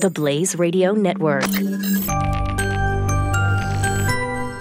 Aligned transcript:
The 0.00 0.08
Blaze 0.08 0.56
Radio 0.56 0.92
Network. 0.92 1.44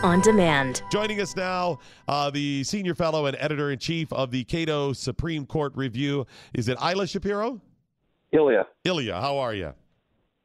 On 0.03 0.19
demand. 0.19 0.83
Joining 0.91 1.21
us 1.21 1.33
now, 1.33 1.79
uh, 2.09 2.29
the 2.29 2.61
senior 2.65 2.93
fellow 2.93 3.25
and 3.25 3.37
editor 3.39 3.71
in 3.71 3.79
chief 3.79 4.11
of 4.11 4.31
the 4.31 4.43
Cato 4.43 4.91
Supreme 4.91 5.45
Court 5.45 5.71
Review. 5.77 6.27
Is 6.53 6.67
it 6.67 6.77
Isla 6.83 7.07
Shapiro? 7.07 7.61
Ilya. 8.33 8.67
Ilya, 8.83 9.21
how 9.21 9.37
are 9.37 9.53
you? 9.53 9.73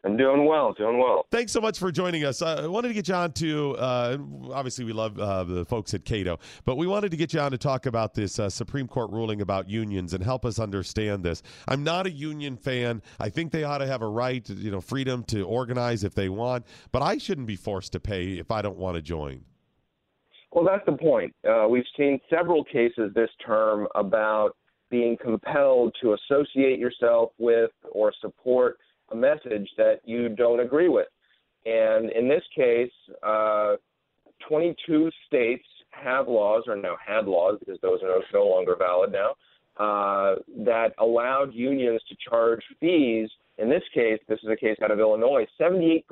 I'm 0.05 0.19
doing 0.19 0.45
well, 0.45 0.75
doing 0.75 0.99
well. 0.99 1.27
Thanks 1.31 1.51
so 1.51 1.63
much 1.63 1.79
for 1.79 1.91
joining 1.91 2.25
us. 2.25 2.43
Uh, 2.43 2.63
I 2.65 2.67
wanted 2.67 2.89
to 2.89 2.95
get 2.95 3.09
you 3.09 3.15
on 3.15 3.33
to, 3.33 3.77
uh, 3.77 4.19
obviously, 4.53 4.85
we 4.85 4.93
love 4.93 5.19
uh, 5.19 5.45
the 5.45 5.65
folks 5.65 5.95
at 5.95 6.05
Cato, 6.05 6.39
but 6.67 6.77
we 6.77 6.87
wanted 6.87 7.11
to 7.13 7.17
get 7.17 7.33
you 7.33 7.41
on 7.41 7.53
to 7.53 7.59
talk 7.59 7.87
about 7.87 8.13
this 8.13 8.39
uh, 8.39 8.51
Supreme 8.51 8.87
Court 8.87 9.11
ruling 9.11 9.41
about 9.41 9.69
unions 9.69 10.13
and 10.13 10.23
help 10.23 10.45
us 10.45 10.59
understand 10.59 11.25
this. 11.25 11.43
I'm 11.67 11.83
not 11.83 12.07
a 12.07 12.11
union 12.11 12.59
fan. 12.59 13.01
I 13.19 13.31
think 13.31 13.51
they 13.51 13.65
ought 13.65 13.79
to 13.79 13.87
have 13.87 14.03
a 14.03 14.09
right, 14.09 14.47
you 14.49 14.71
know, 14.71 14.83
freedom 14.83 15.25
to 15.25 15.43
organize 15.43 16.05
if 16.05 16.15
they 16.15 16.29
want, 16.29 16.67
but 16.93 17.01
I 17.01 17.17
shouldn't 17.17 17.47
be 17.47 17.57
forced 17.57 17.93
to 17.93 18.01
pay 18.01 18.35
if 18.35 18.51
I 18.51 18.61
don't 18.61 18.77
want 18.77 18.97
to 18.97 19.03
join. 19.03 19.43
Well, 20.53 20.65
that's 20.65 20.85
the 20.85 20.99
point. 20.99 21.35
Uh, 21.49 21.67
we've 21.69 21.83
seen 21.97 22.21
several 22.29 22.63
cases 22.63 23.11
this 23.15 23.31
term 23.45 23.89
about 23.95 24.51
being 24.91 25.17
compelled 25.17 25.97
to 26.03 26.15
associate 26.15 26.79
yourself 26.79 27.31
with 27.39 27.71
or 27.91 28.13
support 28.21 28.77
a 29.13 29.17
message 29.17 29.69
that 29.77 30.01
you 30.05 30.29
don't 30.29 30.61
agree 30.61 30.89
with. 30.89 31.09
And 31.67 32.11
in 32.11 32.29
this 32.29 32.43
case, 32.55 32.93
uh, 33.23 33.77
22 34.49 35.11
states 35.27 35.65
have 35.91 36.29
laws, 36.29 36.65
or 36.67 36.77
now 36.77 36.97
had 37.05 37.27
laws 37.27 37.59
because 37.61 37.79
those 37.81 38.01
are 38.03 38.21
no 38.33 38.47
longer 38.47 38.77
valid 38.77 39.13
now, 39.13 39.35
uh, 39.77 40.37
that 40.65 40.93
allowed 40.99 41.55
unions 41.55 42.01
to 42.09 42.17
charge 42.29 42.61
fees. 42.81 43.31
In 43.59 43.69
this 43.69 43.83
case, 43.95 44.19
this 44.29 44.41
is 44.43 44.49
a 44.51 44.57
case 44.57 44.77
out 44.83 44.91
of 44.91 44.99
Illinois, 44.99 45.47
78% 45.61 46.03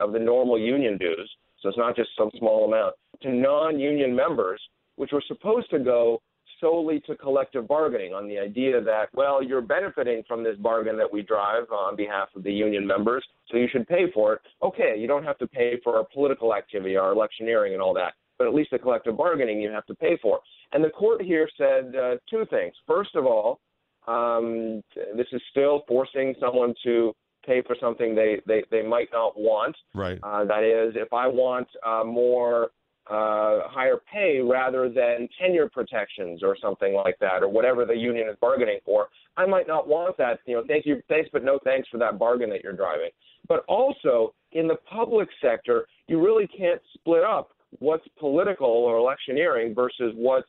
of 0.00 0.12
the 0.12 0.18
normal 0.18 0.58
union 0.58 0.98
dues, 0.98 1.30
so 1.60 1.68
it's 1.68 1.78
not 1.78 1.96
just 1.96 2.10
some 2.16 2.30
small 2.38 2.66
amount, 2.66 2.94
to 3.22 3.30
non 3.30 3.80
union 3.80 4.14
members, 4.14 4.60
which 4.96 5.12
were 5.12 5.22
supposed 5.26 5.70
to 5.70 5.78
go 5.78 6.20
solely 6.62 7.00
to 7.06 7.14
collective 7.16 7.68
bargaining 7.68 8.14
on 8.14 8.26
the 8.26 8.38
idea 8.38 8.80
that, 8.80 9.08
well, 9.12 9.42
you're 9.42 9.60
benefiting 9.60 10.22
from 10.26 10.42
this 10.42 10.56
bargain 10.56 10.96
that 10.96 11.12
we 11.12 11.20
drive 11.20 11.64
on 11.70 11.96
behalf 11.96 12.28
of 12.34 12.42
the 12.42 12.52
union 12.52 12.86
members, 12.86 13.22
so 13.50 13.58
you 13.58 13.68
should 13.70 13.86
pay 13.86 14.10
for 14.14 14.32
it. 14.34 14.40
Okay, 14.62 14.94
you 14.96 15.06
don't 15.06 15.24
have 15.24 15.36
to 15.38 15.46
pay 15.46 15.78
for 15.84 15.96
our 15.98 16.06
political 16.14 16.54
activity, 16.54 16.96
our 16.96 17.12
electioneering, 17.12 17.74
and 17.74 17.82
all 17.82 17.92
that, 17.92 18.14
but 18.38 18.46
at 18.46 18.54
least 18.54 18.70
the 18.70 18.78
collective 18.78 19.16
bargaining 19.16 19.60
you 19.60 19.70
have 19.70 19.84
to 19.86 19.94
pay 19.94 20.16
for. 20.22 20.40
And 20.72 20.82
the 20.82 20.90
court 20.90 21.20
here 21.20 21.48
said 21.58 21.94
uh, 21.94 22.14
two 22.30 22.46
things. 22.48 22.72
First 22.86 23.14
of 23.14 23.26
all, 23.26 23.60
um, 24.06 24.82
this 25.16 25.26
is 25.32 25.42
still 25.50 25.82
forcing 25.86 26.34
someone 26.40 26.74
to 26.84 27.12
pay 27.44 27.60
for 27.66 27.76
something 27.80 28.14
they, 28.14 28.40
they, 28.46 28.62
they 28.70 28.82
might 28.82 29.08
not 29.12 29.38
want. 29.38 29.76
Right. 29.94 30.18
Uh, 30.22 30.44
that 30.44 30.62
is, 30.62 30.94
if 30.96 31.12
I 31.12 31.26
want 31.26 31.68
uh, 31.84 32.04
more 32.04 32.70
uh, 33.10 33.68
higher 33.68 33.98
pay 34.12 34.40
rather 34.40 34.88
than 34.88 35.28
tenure 35.40 35.68
protections 35.68 36.42
or 36.42 36.56
something 36.60 36.94
like 36.94 37.18
that, 37.20 37.42
or 37.42 37.48
whatever 37.48 37.84
the 37.84 37.96
union 37.96 38.28
is 38.28 38.36
bargaining 38.40 38.78
for. 38.84 39.08
I 39.36 39.46
might 39.46 39.66
not 39.66 39.88
want 39.88 40.16
that. 40.18 40.38
You 40.46 40.56
know, 40.56 40.64
thank 40.68 40.86
you, 40.86 41.02
thanks, 41.08 41.28
but 41.32 41.42
no 41.44 41.58
thanks 41.64 41.88
for 41.88 41.98
that 41.98 42.18
bargain 42.18 42.50
that 42.50 42.62
you're 42.62 42.72
driving. 42.76 43.10
But 43.48 43.64
also 43.66 44.34
in 44.52 44.68
the 44.68 44.76
public 44.88 45.28
sector, 45.42 45.86
you 46.06 46.24
really 46.24 46.46
can't 46.46 46.80
split 46.94 47.24
up 47.24 47.50
what's 47.78 48.06
political 48.18 48.68
or 48.68 48.98
electioneering 48.98 49.74
versus 49.74 50.12
what's 50.14 50.48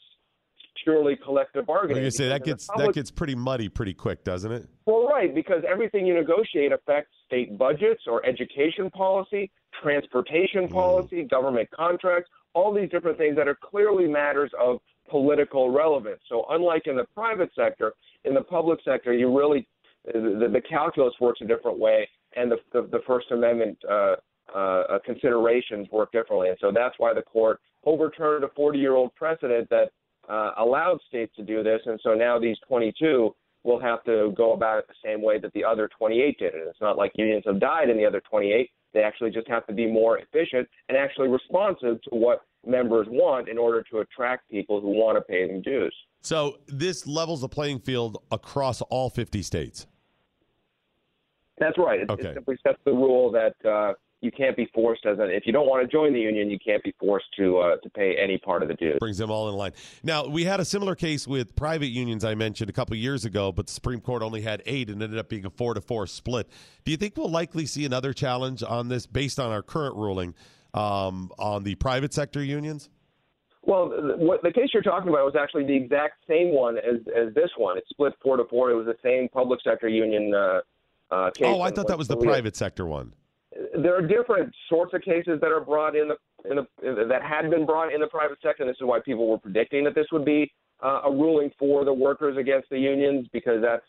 purely 0.84 1.16
collective 1.16 1.66
bargaining. 1.66 2.04
You 2.04 2.12
say, 2.12 2.30
that 2.30 2.44
gets 2.44 2.68
public, 2.68 2.88
that 2.88 2.94
gets 2.94 3.12
pretty 3.12 3.36
muddy 3.36 3.70
pretty 3.70 3.94
quick, 3.94 4.24
doesn't 4.24 4.52
it? 4.52 4.68
Well, 4.86 5.08
right, 5.08 5.34
because 5.34 5.64
everything 5.70 6.06
you 6.06 6.14
negotiate 6.14 6.72
affects 6.72 7.12
state 7.26 7.58
budgets 7.58 8.04
or 8.08 8.26
education 8.26 8.90
policy, 8.92 9.52
transportation 9.82 10.68
mm. 10.68 10.72
policy, 10.72 11.24
mm. 11.24 11.30
government 11.30 11.70
contracts, 11.76 12.30
all 12.54 12.74
these 12.74 12.90
different 12.90 13.18
things 13.18 13.36
that 13.36 13.48
are 13.48 13.58
clearly 13.62 14.08
matters 14.08 14.52
of 14.60 14.80
political 15.10 15.72
relevance. 15.72 16.22
So, 16.30 16.46
unlike 16.50 16.84
in 16.88 16.96
the 16.96 17.06
private 17.14 17.52
sector, 17.56 17.94
in 18.26 18.34
the 18.34 18.42
public 18.42 18.80
sector, 18.84 19.14
you 19.14 19.36
really 19.36 19.68
the, 20.06 20.50
the 20.52 20.62
calculus 20.62 21.14
works 21.20 21.40
a 21.42 21.46
different 21.46 21.80
way, 21.80 22.08
and 22.36 22.52
the 22.52 22.58
the, 22.72 22.88
the 22.92 23.00
First 23.06 23.32
Amendment 23.32 23.78
uh, 23.90 24.16
uh, 24.54 25.00
considerations 25.06 25.88
work 25.92 26.12
differently. 26.12 26.50
And 26.50 26.58
so 26.60 26.72
that's 26.74 26.96
why 26.98 27.14
the 27.14 27.22
court 27.22 27.60
overturned 27.86 28.44
a 28.44 28.48
40-year-old 28.48 29.14
precedent 29.16 29.70
that 29.70 29.90
uh, 30.30 30.52
allowed 30.58 31.00
states 31.08 31.34
to 31.36 31.44
do 31.44 31.64
this. 31.64 31.82
And 31.86 32.00
so 32.04 32.14
now 32.14 32.40
these 32.40 32.58
22 32.68 33.36
will 33.64 33.80
have 33.80 34.04
to 34.04 34.34
go 34.36 34.54
about 34.54 34.80
it 34.80 34.86
the 34.88 34.94
same 35.04 35.22
way 35.22 35.40
that 35.40 35.54
the 35.54 35.64
other 35.64 35.90
28 35.98 36.38
did. 36.38 36.54
And 36.54 36.68
it's 36.68 36.82
not 36.82 36.98
like 36.98 37.12
unions 37.16 37.44
have 37.46 37.60
died 37.60 37.90
in 37.90 37.98
the 37.98 38.06
other 38.06 38.22
28. 38.30 38.70
They 38.94 39.02
actually 39.02 39.32
just 39.32 39.48
have 39.48 39.66
to 39.68 39.74
be 39.74 39.88
more 39.88 40.20
efficient 40.20 40.68
and 40.88 40.98
actually 40.98 41.28
responsive 41.28 42.02
to 42.04 42.10
what 42.12 42.42
members 42.66 43.08
want 43.10 43.50
in 43.50 43.58
order 43.58 43.84
to 43.92 44.00
attract 44.00 44.50
people 44.50 44.80
who 44.80 44.90
want 44.90 45.18
to 45.18 45.22
pay 45.22 45.48
them 45.48 45.62
dues. 45.62 45.96
So 46.22 46.60
this 46.68 47.06
levels 47.06 47.42
the 47.42 47.50
playing 47.50 47.80
field 47.80 48.18
across 48.32 48.82
all 48.82 49.10
50 49.10 49.42
states. 49.42 49.88
That's 51.58 51.78
right. 51.78 52.02
It, 52.02 52.10
okay. 52.10 52.30
it 52.30 52.34
simply 52.36 52.58
sets 52.66 52.80
the 52.86 52.92
rule 52.92 53.32
that 53.32 53.56
uh, 53.70 53.94
you 54.24 54.32
can't 54.32 54.56
be 54.56 54.68
forced 54.74 55.06
as 55.06 55.20
an 55.20 55.30
if 55.30 55.46
you 55.46 55.52
don't 55.52 55.68
want 55.68 55.84
to 55.84 55.92
join 55.92 56.14
the 56.14 56.20
union, 56.20 56.50
you 56.50 56.58
can't 56.58 56.82
be 56.82 56.94
forced 57.00 57.26
to 57.38 57.58
uh, 57.58 57.76
to 57.78 57.90
pay 57.90 58.16
any 58.18 58.38
part 58.38 58.64
of 58.64 58.70
the 58.70 58.76
dues. 58.76 58.98
Brings 59.00 59.18
them 59.18 59.30
all 59.30 59.50
in 59.50 59.56
line. 59.56 59.74
Now 60.02 60.26
we 60.26 60.46
had 60.46 60.60
a 60.60 60.66
similar 60.66 60.96
case 60.96 61.28
with 61.28 61.56
private 61.56 61.88
unions 61.88 62.24
I 62.24 62.34
mentioned 62.34 62.70
a 62.70 62.74
couple 62.74 62.96
years 62.96 63.26
ago, 63.26 63.52
but 63.52 63.68
the 63.68 63.74
Supreme 63.74 64.00
Court 64.00 64.24
only 64.24 64.42
had 64.42 64.64
eight 64.66 64.90
and 64.90 65.04
ended 65.04 65.20
up 65.20 65.28
being 65.28 65.46
a 65.46 65.50
four 65.50 65.74
to 65.74 65.82
four 65.82 66.08
split. 66.08 66.50
Do 66.86 66.92
you 66.92 66.98
think 66.98 67.18
we'll 67.18 67.30
likely 67.30 67.66
see 67.66 67.86
another 67.86 68.14
challenge 68.14 68.64
on 68.64 68.88
this 68.88 69.06
based 69.06 69.40
on 69.40 69.52
our 69.52 69.62
current 69.62 69.96
ruling 69.96 70.34
um, 70.74 71.30
on 71.38 71.64
the 71.64 71.76
private 71.76 72.14
sector 72.14 72.42
unions? 72.42 72.90
Well, 73.66 73.90
what 74.18 74.42
the 74.42 74.52
case 74.52 74.70
you're 74.74 74.84
talking 74.84 75.10
about 75.10 75.24
was 75.26 75.36
actually 75.40 75.66
the 75.66 75.76
exact 75.76 76.16
same 76.28 76.54
one 76.54 76.78
as 76.78 77.02
as 77.16 77.34
this 77.34 77.50
one. 77.58 77.78
It 77.78 77.84
split 77.90 78.14
four 78.22 78.38
to 78.38 78.46
four. 78.46 78.72
It 78.72 78.76
was 78.76 78.86
the 78.86 78.98
same 79.04 79.28
public 79.30 79.60
sector 79.64 79.90
union 79.90 80.34
uh, 80.34 80.62
uh, 81.12 81.32
case. 81.32 81.48
Oh, 81.48 81.62
I 81.62 81.72
thought 81.72 81.88
that 81.88 81.98
was 81.98 82.08
the 82.08 82.18
private 82.18 82.56
sector 82.56 82.86
one 82.86 83.14
there 83.82 83.96
are 83.96 84.02
different 84.02 84.54
sorts 84.70 84.94
of 84.94 85.02
cases 85.02 85.40
that 85.42 85.52
are 85.52 85.62
brought 85.62 85.96
in 85.96 86.10
the, 86.10 86.50
in 86.50 86.58
the 86.58 87.06
that 87.08 87.22
had 87.22 87.50
been 87.50 87.66
brought 87.66 87.94
in 87.94 88.02
the 88.02 88.08
private 88.08 88.38
sector. 88.42 88.64
And 88.64 88.70
this 88.70 88.78
is 88.78 88.86
why 88.86 89.00
people 89.00 89.28
were 89.28 89.38
predicting 89.38 89.84
that 89.86 89.96
this 89.96 90.08
would 90.12 90.26
be 90.26 90.52
uh, 90.84 91.02
a 91.06 91.12
ruling 91.12 91.52
for 91.58 91.86
the 91.86 91.94
workers 91.94 92.38
against 92.38 92.70
the 92.70 92.80
unions 92.80 93.28
because 93.32 93.62
that's 93.62 93.86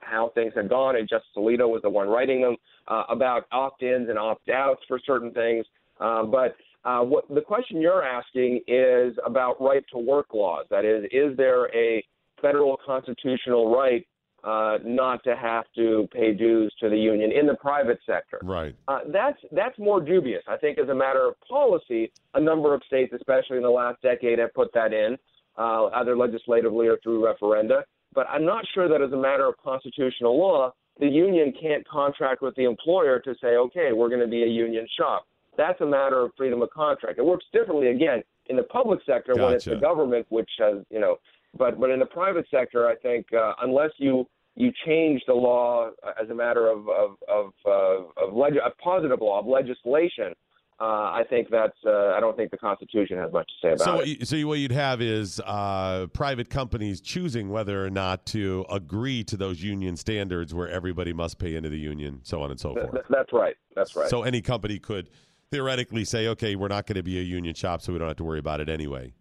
how 0.00 0.30
things 0.34 0.52
had 0.54 0.68
gone. 0.68 0.96
And 0.96 1.08
Justice 1.08 1.30
Alito 1.36 1.68
was 1.68 1.80
the 1.82 1.90
one 1.90 2.08
writing 2.08 2.42
them 2.42 2.56
uh, 2.86 3.04
about 3.08 3.46
opt-ins 3.52 4.08
and 4.08 4.18
opt-outs 4.18 4.80
for 4.86 5.00
certain 5.04 5.32
things. 5.32 5.66
Uh, 6.00 6.24
but 6.24 6.56
uh, 6.84 7.00
what 7.00 7.28
the 7.28 7.40
question 7.40 7.80
you're 7.80 8.04
asking 8.04 8.60
is 8.66 9.14
about 9.26 9.60
right 9.60 9.84
to 9.92 9.98
work 9.98 10.32
laws. 10.32 10.64
That 10.70 10.84
is, 10.84 11.04
is 11.10 11.36
there 11.36 11.74
a 11.74 12.04
federal 12.40 12.78
constitutional 12.84 13.74
right 13.74 14.06
uh, 14.44 14.78
not 14.84 15.22
to 15.24 15.34
have 15.36 15.64
to 15.74 16.08
pay 16.12 16.32
dues 16.32 16.72
to 16.80 16.88
the 16.88 16.96
union 16.96 17.32
in 17.32 17.46
the 17.46 17.56
private 17.56 17.98
sector. 18.06 18.38
Right. 18.42 18.74
Uh, 18.86 19.00
that's 19.12 19.38
that's 19.52 19.78
more 19.78 20.00
dubious. 20.00 20.42
I 20.48 20.56
think, 20.56 20.78
as 20.78 20.88
a 20.88 20.94
matter 20.94 21.26
of 21.26 21.34
policy, 21.40 22.12
a 22.34 22.40
number 22.40 22.74
of 22.74 22.82
states, 22.86 23.12
especially 23.14 23.56
in 23.56 23.62
the 23.62 23.70
last 23.70 24.00
decade, 24.02 24.38
have 24.38 24.54
put 24.54 24.72
that 24.74 24.92
in, 24.92 25.16
uh, 25.56 25.86
either 25.94 26.16
legislatively 26.16 26.86
or 26.86 26.98
through 27.02 27.22
referenda. 27.22 27.82
But 28.14 28.26
I'm 28.30 28.44
not 28.44 28.64
sure 28.74 28.88
that, 28.88 29.02
as 29.02 29.12
a 29.12 29.16
matter 29.16 29.46
of 29.46 29.54
constitutional 29.62 30.38
law, 30.38 30.72
the 30.98 31.06
union 31.06 31.52
can't 31.60 31.86
contract 31.86 32.42
with 32.42 32.54
the 32.56 32.64
employer 32.64 33.18
to 33.20 33.34
say, 33.40 33.56
okay, 33.56 33.92
we're 33.92 34.08
going 34.08 34.20
to 34.20 34.26
be 34.28 34.42
a 34.42 34.46
union 34.46 34.86
shop. 34.98 35.26
That's 35.56 35.80
a 35.80 35.86
matter 35.86 36.24
of 36.24 36.32
freedom 36.36 36.62
of 36.62 36.70
contract. 36.70 37.18
It 37.18 37.24
works 37.24 37.44
differently 37.52 37.88
again 37.88 38.22
in 38.46 38.56
the 38.56 38.62
public 38.62 39.00
sector 39.04 39.34
gotcha. 39.34 39.44
when 39.44 39.54
it's 39.54 39.64
the 39.64 39.76
government 39.76 40.26
which 40.30 40.50
has, 40.58 40.78
you 40.90 41.00
know, 41.00 41.16
but 41.56 41.78
but 41.78 41.90
in 41.90 41.98
the 41.98 42.06
private 42.06 42.46
sector, 42.50 42.88
I 42.88 42.96
think 42.96 43.26
uh, 43.32 43.52
unless 43.62 43.90
you 43.98 44.26
you 44.54 44.72
change 44.86 45.22
the 45.26 45.34
law 45.34 45.90
as 46.20 46.28
a 46.30 46.34
matter 46.34 46.68
of 46.68 46.88
of 46.88 47.16
of, 47.28 47.52
uh, 47.66 48.24
of 48.26 48.34
leg- 48.34 48.56
a 48.56 48.70
positive 48.82 49.20
law 49.20 49.40
of 49.40 49.46
legislation, 49.46 50.34
uh, 50.80 50.84
I 50.84 51.24
think 51.28 51.48
that's. 51.50 51.76
Uh, 51.84 52.12
I 52.16 52.20
don't 52.20 52.36
think 52.36 52.52
the 52.52 52.56
Constitution 52.56 53.18
has 53.18 53.32
much 53.32 53.48
to 53.48 53.66
say 53.66 53.72
about 53.72 53.84
so 53.84 54.00
it. 54.00 54.06
You, 54.06 54.24
so 54.24 54.46
what 54.46 54.60
you'd 54.60 54.70
have 54.70 55.00
is 55.00 55.40
uh, 55.44 56.06
private 56.12 56.50
companies 56.50 57.00
choosing 57.00 57.50
whether 57.50 57.84
or 57.84 57.90
not 57.90 58.26
to 58.26 58.64
agree 58.70 59.24
to 59.24 59.36
those 59.36 59.60
union 59.60 59.96
standards, 59.96 60.54
where 60.54 60.68
everybody 60.68 61.12
must 61.12 61.38
pay 61.40 61.56
into 61.56 61.68
the 61.68 61.78
union, 61.78 62.20
so 62.22 62.42
on 62.42 62.52
and 62.52 62.60
so 62.60 62.74
forth. 62.74 62.92
Th- 62.92 63.04
that's 63.10 63.32
right. 63.32 63.56
That's 63.74 63.96
right. 63.96 64.08
So 64.08 64.22
any 64.22 64.40
company 64.40 64.78
could 64.78 65.10
theoretically 65.50 66.04
say, 66.04 66.28
"Okay, 66.28 66.54
we're 66.54 66.68
not 66.68 66.86
going 66.86 66.96
to 66.96 67.02
be 67.02 67.18
a 67.18 67.22
union 67.22 67.56
shop, 67.56 67.82
so 67.82 67.92
we 67.92 67.98
don't 67.98 68.06
have 68.06 68.16
to 68.18 68.24
worry 68.24 68.38
about 68.38 68.60
it 68.60 68.68
anyway." 68.68 69.12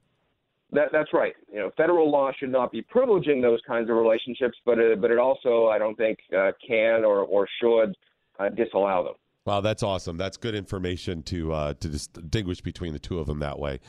That, 0.72 0.90
that's 0.92 1.14
right. 1.14 1.34
You 1.52 1.60
know, 1.60 1.72
federal 1.78 2.12
law 2.12 2.32
should 2.38 2.52
not 2.52 2.72
be 2.72 2.84
privileging 2.84 3.42
those 3.42 3.60
kinds 3.66 3.90
of 3.90 3.96
relationships, 3.96 4.58
but 4.66 4.78
uh, 4.78 4.96
but 5.00 5.12
it 5.12 5.18
also, 5.18 5.68
I 5.68 5.78
don't 5.78 5.96
think, 5.96 6.20
uh, 6.38 6.52
can 6.66 7.06
or 7.06 7.20
or 7.20 7.48
should 7.62 7.96
uh, 8.40 8.50
disallow 8.50 9.04
them. 9.06 9.14
Wow, 9.46 9.62
that's 9.62 9.82
awesome. 9.82 10.18
That's 10.18 10.36
good 10.36 10.56
information 10.56 11.24
to 11.24 11.54
uh, 11.54 11.74
to 11.76 11.88
distinguish 11.88 12.60
between 12.60 12.92
the 12.92 13.00
two 13.00 13.20
of 13.20 13.28
them 13.28 13.40
that 13.40 13.60
way. 13.60 13.80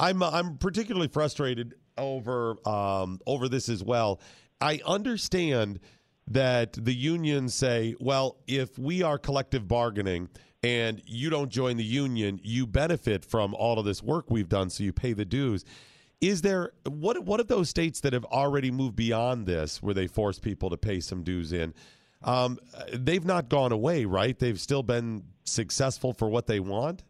I'm 0.00 0.20
uh, 0.20 0.30
I'm 0.32 0.58
particularly 0.58 1.08
frustrated 1.08 1.74
over 1.96 2.56
um, 2.68 3.20
over 3.24 3.48
this 3.48 3.68
as 3.68 3.84
well. 3.84 4.20
I 4.60 4.80
understand 4.84 5.78
that 6.28 6.72
the 6.72 6.94
unions 6.94 7.54
say, 7.54 7.94
well, 8.00 8.38
if 8.48 8.78
we 8.78 9.02
are 9.02 9.16
collective 9.16 9.68
bargaining 9.68 10.28
and 10.64 11.00
you 11.06 11.30
don't 11.30 11.50
join 11.50 11.76
the 11.76 11.84
union, 11.84 12.40
you 12.42 12.66
benefit 12.66 13.24
from 13.24 13.54
all 13.54 13.78
of 13.78 13.84
this 13.84 14.02
work 14.02 14.28
we've 14.28 14.48
done, 14.48 14.70
so 14.70 14.82
you 14.82 14.92
pay 14.92 15.12
the 15.12 15.24
dues. 15.24 15.64
Is 16.26 16.42
there 16.42 16.72
what 16.88 17.24
what 17.24 17.38
of 17.38 17.46
those 17.46 17.68
states 17.68 18.00
that 18.00 18.12
have 18.12 18.24
already 18.24 18.72
moved 18.72 18.96
beyond 18.96 19.46
this, 19.46 19.80
where 19.80 19.94
they 19.94 20.08
force 20.08 20.40
people 20.40 20.70
to 20.70 20.76
pay 20.76 20.98
some 20.98 21.22
dues 21.22 21.52
in? 21.52 21.72
Um, 22.24 22.58
they've 22.92 23.24
not 23.24 23.48
gone 23.48 23.70
away, 23.70 24.06
right? 24.06 24.36
They've 24.36 24.58
still 24.58 24.82
been 24.82 25.22
successful 25.44 26.12
for 26.12 26.28
what 26.28 26.46
they 26.46 26.58
want. 26.58 27.04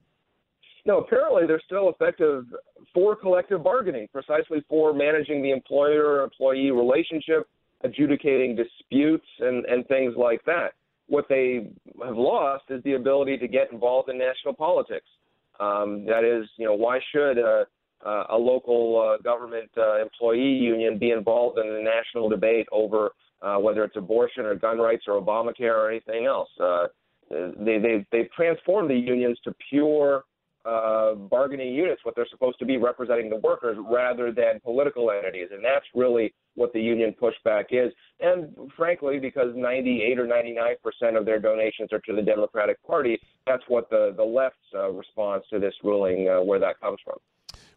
No, 0.84 0.98
apparently 0.98 1.46
they're 1.46 1.62
still 1.64 1.88
effective 1.88 2.44
for 2.92 3.16
collective 3.16 3.62
bargaining, 3.64 4.06
precisely 4.12 4.62
for 4.68 4.92
managing 4.92 5.42
the 5.42 5.50
employer-employee 5.50 6.70
relationship, 6.70 7.48
adjudicating 7.82 8.54
disputes, 8.54 9.26
and, 9.40 9.64
and 9.64 9.86
things 9.88 10.14
like 10.16 10.44
that. 10.44 10.74
What 11.06 11.26
they 11.28 11.70
have 12.04 12.16
lost 12.16 12.64
is 12.68 12.82
the 12.84 12.94
ability 12.94 13.38
to 13.38 13.48
get 13.48 13.72
involved 13.72 14.10
in 14.10 14.18
national 14.18 14.54
politics. 14.54 15.06
Um, 15.58 16.04
that 16.04 16.22
is, 16.22 16.48
you 16.58 16.66
know, 16.66 16.74
why 16.74 17.00
should 17.12 17.38
a 18.04 18.37
local 18.37 19.16
uh, 19.19 19.22
government 19.22 19.70
uh, 19.76 20.00
employee 20.00 20.40
union 20.40 20.98
be 20.98 21.10
involved 21.10 21.58
in 21.58 21.66
the 21.66 21.82
national 21.82 22.28
debate 22.28 22.66
over 22.72 23.10
uh, 23.43 23.56
whether 23.56 23.84
it's 23.84 23.96
abortion 23.96 24.44
or 24.44 24.54
gun 24.54 24.78
rights 24.78 25.04
or 25.06 25.20
Obamacare 25.20 25.75
or 25.75 25.90
anything 25.90 26.26
else? 26.26 26.48
Uh, 26.60 26.87
they, 27.31 27.78
they've, 27.78 28.06
they've 28.12 28.31
transformed 28.32 28.90
the 28.90 28.94
unions 28.94 29.38
to 29.44 29.54
pure 29.69 30.25
uh, 30.66 31.14
bargaining 31.14 31.72
units, 31.72 32.00
what 32.04 32.16
they're 32.16 32.26
supposed 32.28 32.58
to 32.58 32.64
be 32.64 32.76
representing 32.76 33.31
the 33.31 33.37
workers 33.37 33.76
rather 33.88 34.32
than 34.32 34.58
political 34.64 35.10
entities. 35.10 35.49
And 35.52 35.64
that's 35.64 35.84
really 35.94 36.34
what 36.54 36.72
the 36.72 36.81
union 36.81 37.14
pushback 37.20 37.66
is. 37.70 37.92
And 38.20 38.49
frankly, 38.76 39.20
because 39.20 39.52
98 39.54 40.19
or 40.19 40.26
99 40.26 40.75
percent 40.82 41.16
of 41.16 41.25
their 41.25 41.38
donations 41.38 41.92
are 41.92 42.00
to 42.00 42.16
the 42.16 42.22
Democratic 42.22 42.82
Party, 42.84 43.20
that's 43.46 43.62
what 43.69 43.88
the, 43.90 44.12
the 44.16 44.25
left's 44.25 44.58
uh, 44.75 44.90
response 44.90 45.44
to 45.50 45.60
this 45.60 45.75
ruling, 45.84 46.28
uh, 46.28 46.42
where 46.42 46.58
that 46.58 46.81
comes 46.81 46.99
from. 47.04 47.19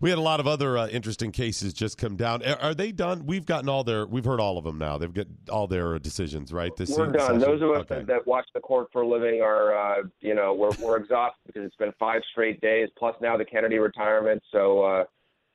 We 0.01 0.09
had 0.09 0.17
a 0.17 0.21
lot 0.21 0.39
of 0.39 0.47
other 0.47 0.77
uh, 0.77 0.87
interesting 0.87 1.33
cases 1.33 1.73
just 1.73 1.97
come 1.97 2.15
down. 2.15 2.41
Are, 2.43 2.57
are, 2.61 2.73
they 2.73 2.93
done? 2.93 3.25
We've 3.25 3.45
gotten 3.45 3.67
all 3.67 3.83
their. 3.83 4.05
We've 4.05 4.23
heard 4.23 4.39
all 4.39 4.57
of 4.57 4.63
them 4.63 4.77
now. 4.77 4.97
They've 4.97 5.13
got 5.13 5.27
all 5.49 5.67
their 5.67 5.99
decisions, 5.99 6.53
right? 6.53 6.73
This 6.73 6.97
we're 6.97 7.07
done. 7.07 7.19
Session? 7.19 7.39
Those 7.39 7.61
of 7.61 7.71
us 7.71 7.77
okay. 7.79 7.95
that, 7.95 8.07
that, 8.07 8.27
watch 8.27 8.47
the 8.53 8.61
court 8.61 8.87
for 8.93 9.01
a 9.01 9.07
living 9.07 9.41
are, 9.41 9.75
uh, 9.75 10.03
you 10.21 10.35
know, 10.35 10.53
we're 10.53 10.71
we're 10.81 10.97
exhausted 10.97 11.41
because 11.47 11.63
it's 11.65 11.75
been 11.75 11.91
five 11.99 12.21
straight 12.31 12.61
days, 12.61 12.87
plus 12.97 13.13
now 13.21 13.35
the 13.35 13.43
Kennedy 13.43 13.77
retirement. 13.77 14.41
So, 14.53 14.83
uh, 14.83 15.03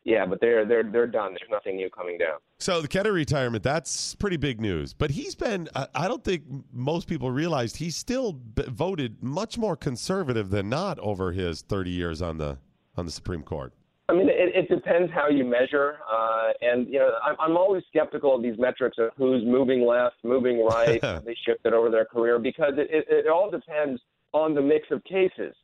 yeah, 0.05 0.26
but 0.26 0.43
they're 0.43 0.67
they're 0.67 0.82
they're 0.82 1.06
done. 1.06 1.31
There's 1.31 1.50
nothing 1.50 1.76
new 1.76 1.88
coming 1.88 2.19
down. 2.19 2.37
So 2.58 2.82
the 2.82 2.88
Kennedy 2.88 3.14
retirement, 3.14 3.64
that's 3.64 4.14
pretty 4.14 4.37
big 4.37 4.61
news. 4.61 4.93
But 4.93 5.11
he's 5.11 5.35
been. 5.35 5.70
I 5.75 6.06
don't 6.06 6.23
think 6.23 6.43
most 6.70 7.08
people 7.08 7.31
realized 7.31 7.79
he's 7.79 7.96
still 7.96 8.38
voted 8.55 9.23
much 9.23 9.56
more 9.56 9.75
conservative 9.75 10.50
than 10.50 10.69
not 10.69 10.99
over 10.99 11.32
his 11.32 11.62
30 11.62 11.91
years 11.91 12.20
on 12.20 12.37
the 12.37 12.58
on 12.94 13.06
the 13.06 13.12
Supreme 13.12 13.43
Court. 13.43 13.73
I 14.09 14.12
mean, 14.12 14.29
it, 14.29 14.55
it 14.55 14.69
depends 14.69 15.11
how 15.12 15.29
you 15.29 15.45
measure, 15.45 15.97
uh, 16.11 16.53
and 16.61 16.87
you 16.87 16.99
know, 16.99 17.12
I'm, 17.25 17.37
I'm 17.41 17.56
always 17.56 17.83
skeptical 17.89 18.37
of 18.37 18.43
these 18.43 18.59
metrics 18.59 18.99
of 18.99 19.11
who's 19.17 19.43
moving 19.47 19.87
left, 19.87 20.17
moving 20.23 20.65
right. 20.65 21.01
they 21.25 21.37
shifted 21.47 21.73
over 21.73 21.91
their 21.91 22.05
career 22.05 22.39
because 22.39 22.75
it, 22.77 22.89
it, 22.91 23.06
it 23.09 23.29
all 23.29 23.51
depends 23.51 24.01
on 24.33 24.55
the 24.55 24.61
mix 24.61 24.89
of 24.91 25.03
cases. 25.05 25.55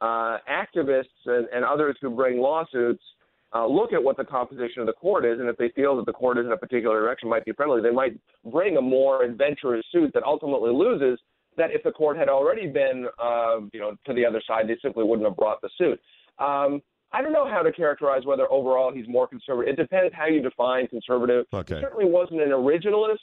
Uh, 0.00 0.38
activists 0.50 1.04
and, 1.26 1.46
and 1.52 1.62
others 1.62 1.94
who 2.00 2.08
bring 2.08 2.38
lawsuits 2.38 3.02
uh, 3.54 3.66
look 3.66 3.92
at 3.92 4.02
what 4.02 4.16
the 4.16 4.24
composition 4.24 4.80
of 4.80 4.86
the 4.86 4.92
court 4.92 5.26
is, 5.26 5.38
and 5.40 5.48
if 5.48 5.56
they 5.58 5.68
feel 5.70 5.96
that 5.96 6.06
the 6.06 6.12
court 6.12 6.38
is 6.38 6.46
in 6.46 6.52
a 6.52 6.56
particular 6.56 7.00
direction 7.00 7.28
might 7.28 7.44
be 7.44 7.52
friendly, 7.52 7.82
they 7.82 7.90
might 7.90 8.18
bring 8.50 8.76
a 8.76 8.80
more 8.80 9.24
adventurous 9.24 9.84
suit 9.92 10.10
that 10.14 10.22
ultimately 10.22 10.70
loses. 10.72 11.20
That 11.56 11.72
if 11.72 11.82
the 11.82 11.90
court 11.90 12.16
had 12.16 12.28
already 12.28 12.68
been, 12.68 13.08
uh, 13.22 13.58
you 13.72 13.80
know, 13.80 13.96
to 14.06 14.14
the 14.14 14.24
other 14.24 14.40
side, 14.46 14.68
they 14.68 14.78
simply 14.80 15.04
wouldn't 15.04 15.26
have 15.28 15.36
brought 15.36 15.60
the 15.60 15.68
suit. 15.76 16.00
Um, 16.38 16.80
I 17.12 17.22
don't 17.22 17.32
know 17.32 17.48
how 17.48 17.62
to 17.62 17.72
characterize 17.72 18.24
whether 18.24 18.50
overall 18.50 18.92
he's 18.92 19.08
more 19.08 19.26
conservative. 19.26 19.72
It 19.72 19.82
depends 19.82 20.14
how 20.14 20.26
you 20.26 20.40
define 20.40 20.86
conservative. 20.86 21.46
Okay. 21.52 21.76
He 21.76 21.80
certainly 21.80 22.04
wasn't 22.04 22.40
an 22.40 22.50
originalist 22.50 23.14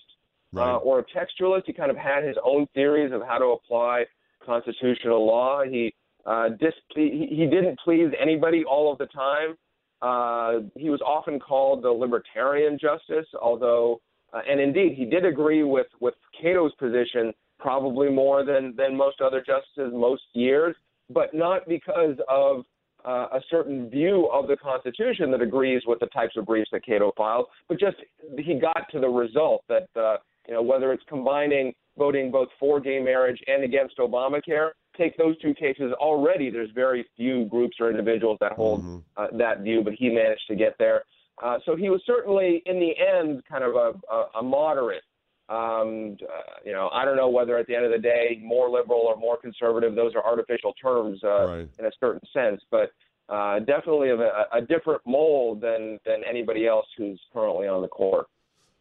uh, 0.56 0.60
right. 0.60 0.74
uh, 0.74 0.78
or 0.78 1.00
a 1.00 1.04
textualist. 1.06 1.64
He 1.66 1.74
kind 1.74 1.92
of 1.92 1.98
had 1.98 2.24
his 2.24 2.36
own 2.44 2.68
theories 2.74 3.14
of 3.14 3.22
how 3.22 3.38
to 3.38 3.46
apply 3.46 4.06
constitutional 4.46 5.26
law. 5.26 5.64
He 5.64 5.94
uh, 6.26 6.50
dis- 6.60 6.74
he, 6.94 7.28
he 7.30 7.46
didn't 7.46 7.80
please 7.84 8.10
anybody 8.22 8.64
all 8.66 8.92
of 8.92 8.98
the 8.98 9.06
time. 9.08 9.56
Uh, 10.02 10.68
he 10.76 10.90
was 10.90 11.02
often 11.02 11.40
called 11.40 11.84
the 11.84 11.90
libertarian 11.90 12.78
justice, 12.80 13.26
although, 13.42 14.00
uh, 14.34 14.42
and 14.48 14.60
indeed, 14.60 14.94
he 14.96 15.06
did 15.06 15.26
agree 15.26 15.64
with 15.64 15.88
with 16.00 16.14
Cato's 16.40 16.74
position 16.76 17.34
probably 17.60 18.10
more 18.10 18.44
than 18.44 18.76
than 18.76 18.96
most 18.96 19.22
other 19.22 19.40
justices 19.40 19.94
most 19.94 20.24
years, 20.34 20.76
but 21.10 21.34
not 21.34 21.68
because 21.68 22.16
of 22.30 22.64
uh, 23.06 23.28
a 23.34 23.42
certain 23.50 23.90
view 23.90 24.30
of 24.34 24.48
the 24.48 24.58
Constitution 24.58 25.32
that 25.32 25.42
agrees 25.42 25.84
with 25.86 26.00
the 26.00 26.08
types 26.08 26.36
of 26.38 26.46
briefs 26.46 26.70
that 26.72 26.86
Cato 26.86 27.12
filed, 27.18 27.46
but 27.68 27.80
just 27.80 27.98
he 28.38 28.60
got 28.60 28.86
to 28.92 29.00
the 29.00 29.08
result 29.08 29.64
that 29.70 29.88
uh, 29.96 30.18
you 30.48 30.54
know 30.54 30.62
whether 30.62 30.92
it's 30.92 31.04
combining 31.08 31.74
voting 31.98 32.32
both 32.32 32.50
for 32.60 32.80
gay 32.80 33.00
marriage 33.00 33.40
and 33.48 33.64
against 33.64 33.98
Obamacare, 33.98 34.70
take 34.96 35.18
those 35.18 35.38
two 35.40 35.54
cases 35.54 35.92
already. 35.94 36.50
There's 36.50 36.70
very 36.76 37.06
few 37.16 37.46
groups 37.46 37.78
or 37.80 37.90
individuals 37.90 38.38
that 38.40 38.54
hold 38.54 38.82
mm-hmm. 38.82 38.98
uh, 39.18 39.38
that 39.38 39.62
view, 39.62 39.82
but 39.84 39.94
he 39.94 40.10
managed 40.10 40.48
to 40.50 40.56
get 40.56 40.76
there. 40.78 41.04
Uh, 41.44 41.58
so 41.66 41.76
he 41.76 41.90
was 41.90 42.02
certainly, 42.06 42.64
in 42.66 42.80
the 42.80 42.94
end, 42.98 43.44
kind 43.50 43.64
of 43.64 43.76
a, 43.76 43.94
a, 44.12 44.40
a 44.40 44.44
moderate 44.44 45.04
um, 45.50 46.18
uh, 46.22 46.60
you 46.66 46.74
know, 46.74 46.90
I 46.92 47.06
don't 47.06 47.16
know 47.16 47.30
whether 47.30 47.58
at 47.58 47.68
the 47.68 47.76
end 47.76 47.86
of 47.86 47.92
the 47.92 47.98
day, 47.98 48.42
more 48.44 48.70
liberal 48.70 49.00
or 49.00 49.16
more 49.16 49.38
conservative, 49.38 49.96
those 49.96 50.14
are 50.14 50.26
artificial 50.26 50.74
terms 50.74 51.22
uh, 51.24 51.48
right. 51.48 51.70
in 51.80 51.86
a 51.86 51.92
certain 52.00 52.22
sense, 52.34 52.62
but 52.70 52.92
uh, 53.30 53.60
definitely 53.60 54.10
of 54.10 54.20
a, 54.20 54.46
a 54.54 54.62
different 54.62 55.02
mold 55.06 55.62
than 55.62 56.00
than 56.06 56.22
anybody 56.30 56.68
else 56.68 56.86
who's 56.98 57.20
currently 57.34 57.68
on 57.68 57.82
the 57.82 57.88
court. 57.88 58.28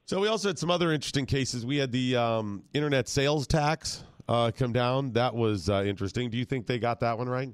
So 0.07 0.21
we 0.21 0.29
also 0.29 0.49
had 0.49 0.59
some 0.59 0.71
other 0.71 0.93
interesting 0.93 1.27
cases. 1.27 1.67
We 1.67 1.79
had 1.79 1.91
the 1.91 2.17
um, 2.17 2.63
internet 2.73 3.09
sales 3.09 3.47
tax 3.47 4.05
uh, 4.29 4.53
come 4.57 4.73
down. 4.73 5.13
That 5.13 5.35
was 5.35 5.69
uh, 5.69 5.83
interesting. 5.85 6.31
Do 6.31 6.39
you 6.39 6.45
think 6.45 6.67
they 6.67 6.79
got 6.79 7.01
that 7.01 7.19
one 7.19 7.29
right? 7.29 7.53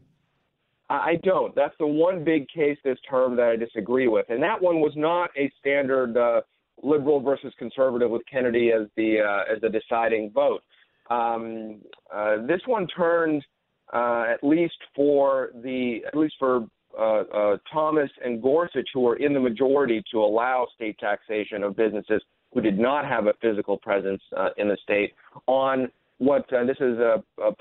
I 0.90 1.18
don't. 1.22 1.54
That's 1.54 1.74
the 1.78 1.86
one 1.86 2.22
big 2.22 2.46
case 2.48 2.76
this 2.84 2.98
term 3.08 3.36
that 3.36 3.46
I 3.46 3.56
disagree 3.56 4.08
with, 4.08 4.26
and 4.28 4.42
that 4.42 4.60
one 4.60 4.80
was 4.80 4.92
not 4.94 5.30
a 5.38 5.50
standard 5.58 6.18
uh, 6.18 6.42
liberal 6.82 7.20
versus 7.20 7.52
conservative 7.58 8.10
with 8.10 8.22
Kennedy 8.30 8.72
as 8.72 8.88
the 8.96 9.20
uh, 9.20 9.52
as 9.54 9.60
the 9.60 9.68
deciding 9.68 10.30
vote. 10.30 10.62
Um, 11.10 11.80
uh, 12.14 12.46
this 12.46 12.60
one 12.66 12.86
turned 12.86 13.44
uh, 13.92 14.24
at 14.32 14.42
least 14.42 14.78
for 14.94 15.50
the 15.62 16.00
at 16.06 16.16
least 16.16 16.34
for 16.38 16.66
uh, 16.98 17.02
uh, 17.02 17.56
Thomas 17.72 18.10
and 18.24 18.42
Gorsuch, 18.42 18.88
who 18.92 19.00
were 19.00 19.16
in 19.16 19.32
the 19.32 19.40
majority 19.40 20.02
to 20.10 20.18
allow 20.18 20.66
state 20.74 20.98
taxation 20.98 21.62
of 21.62 21.76
businesses 21.76 22.22
who 22.52 22.60
did 22.60 22.78
not 22.78 23.06
have 23.06 23.26
a 23.26 23.32
physical 23.40 23.78
presence 23.78 24.20
uh, 24.36 24.50
in 24.58 24.68
the 24.68 24.76
state, 24.82 25.14
on 25.46 25.90
what 26.18 26.44
this 26.50 26.76
is. 26.80 26.98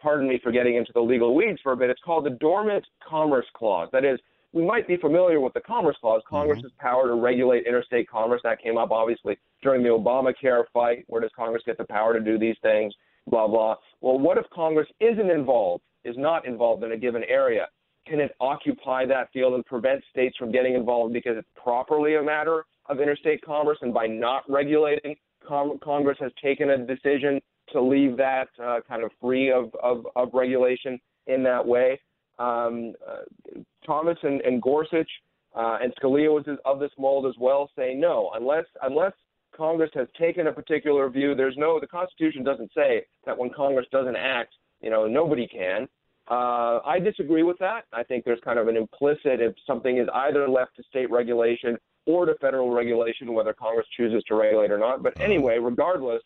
pardon 0.01 0.27
me 0.27 0.39
for 0.43 0.51
getting 0.51 0.75
into 0.75 0.91
the 0.93 0.99
legal 0.99 1.33
weeds 1.33 1.59
for 1.63 1.71
a 1.71 1.77
bit. 1.77 1.89
It's 1.89 2.01
called 2.03 2.25
the 2.25 2.31
Dormant 2.31 2.85
Commerce 3.07 3.45
Clause. 3.55 3.87
That 3.93 4.03
is, 4.03 4.19
we 4.53 4.65
might 4.65 4.87
be 4.87 4.97
familiar 4.97 5.39
with 5.39 5.53
the 5.53 5.61
Commerce 5.61 5.95
Clause. 6.01 6.21
Congress's 6.27 6.71
mm-hmm. 6.71 6.87
power 6.87 7.07
to 7.07 7.15
regulate 7.15 7.65
interstate 7.65 8.09
commerce. 8.09 8.41
That 8.43 8.61
came 8.61 8.77
up 8.77 8.91
obviously 8.91 9.37
during 9.63 9.83
the 9.83 9.89
Obamacare 9.89 10.63
fight. 10.73 11.05
Where 11.07 11.21
does 11.21 11.31
Congress 11.35 11.63
get 11.65 11.77
the 11.77 11.85
power 11.85 12.13
to 12.13 12.19
do 12.19 12.37
these 12.37 12.57
things? 12.61 12.93
Blah 13.27 13.47
blah. 13.47 13.75
Well, 14.01 14.19
what 14.19 14.37
if 14.37 14.45
Congress 14.53 14.87
isn't 14.99 15.29
involved, 15.29 15.83
is 16.03 16.15
not 16.17 16.45
involved 16.45 16.83
in 16.83 16.91
a 16.91 16.97
given 16.97 17.23
area? 17.27 17.67
Can 18.07 18.19
it 18.19 18.35
occupy 18.39 19.05
that 19.05 19.31
field 19.31 19.53
and 19.53 19.65
prevent 19.65 20.03
states 20.09 20.35
from 20.37 20.51
getting 20.51 20.73
involved 20.73 21.13
because 21.13 21.37
it's 21.37 21.47
properly 21.55 22.15
a 22.15 22.23
matter 22.23 22.65
of 22.87 22.99
interstate 22.99 23.41
commerce? 23.45 23.77
And 23.81 23.93
by 23.93 24.07
not 24.07 24.43
regulating, 24.49 25.15
com- 25.47 25.77
Congress 25.83 26.17
has 26.19 26.31
taken 26.43 26.71
a 26.71 26.77
decision 26.79 27.39
to 27.71 27.81
leave 27.81 28.17
that 28.17 28.47
uh, 28.61 28.79
kind 28.87 29.03
of 29.03 29.11
free 29.21 29.51
of, 29.51 29.71
of, 29.81 30.05
of 30.15 30.29
regulation 30.33 30.99
in 31.27 31.43
that 31.43 31.65
way. 31.65 31.99
Um, 32.39 32.93
uh, 33.07 33.61
Thomas 33.85 34.17
and, 34.23 34.41
and 34.41 34.61
Gorsuch 34.61 35.09
uh, 35.55 35.77
and 35.81 35.93
Scalia 35.95 36.31
was 36.31 36.45
of 36.65 36.79
this 36.79 36.91
mold 36.97 37.25
as 37.25 37.35
well, 37.39 37.69
saying 37.75 37.99
no, 37.99 38.31
unless 38.35 38.65
unless 38.83 39.13
Congress 39.55 39.91
has 39.93 40.07
taken 40.17 40.47
a 40.47 40.51
particular 40.51 41.09
view, 41.09 41.35
there's 41.35 41.57
no 41.57 41.79
the 41.79 41.87
Constitution 41.87 42.43
doesn't 42.43 42.71
say 42.75 43.05
that 43.25 43.37
when 43.37 43.49
Congress 43.49 43.85
doesn't 43.91 44.15
act, 44.15 44.53
you 44.81 44.89
know, 44.89 45.07
nobody 45.07 45.47
can. 45.47 45.87
Uh, 46.29 46.79
I 46.85 46.99
disagree 47.03 47.43
with 47.43 47.57
that. 47.59 47.85
I 47.91 48.03
think 48.03 48.23
there's 48.23 48.39
kind 48.43 48.57
of 48.57 48.69
an 48.69 48.77
implicit 48.77 49.41
if 49.41 49.53
something 49.67 49.97
is 49.97 50.07
either 50.13 50.47
left 50.47 50.77
to 50.77 50.83
state 50.83 51.11
regulation 51.11 51.77
or 52.05 52.25
to 52.25 52.35
federal 52.39 52.71
regulation, 52.71 53.33
whether 53.33 53.53
Congress 53.53 53.87
chooses 53.97 54.23
to 54.27 54.35
regulate 54.35 54.71
or 54.71 54.77
not. 54.77 55.03
But 55.03 55.19
anyway, 55.19 55.57
regardless, 55.57 56.21